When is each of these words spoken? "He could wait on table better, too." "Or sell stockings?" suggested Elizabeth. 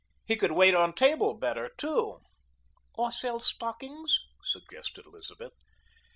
"He 0.25 0.35
could 0.35 0.53
wait 0.53 0.73
on 0.73 0.95
table 0.95 1.35
better, 1.35 1.69
too." 1.77 2.21
"Or 2.95 3.11
sell 3.11 3.39
stockings?" 3.39 4.17
suggested 4.43 5.05
Elizabeth. 5.05 5.53